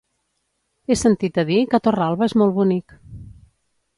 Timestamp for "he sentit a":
0.93-1.43